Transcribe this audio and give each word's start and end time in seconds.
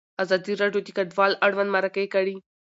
ازادي 0.23 0.53
راډیو 0.61 0.81
د 0.85 0.89
کډوال 0.97 1.33
اړوند 1.45 1.69
مرکې 1.75 2.05
کړي. 2.13 2.35